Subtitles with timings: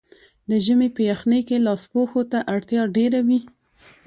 [0.49, 3.39] د ژمي په یخنۍ کې لاسپوښو ته اړتیا ډېره وي.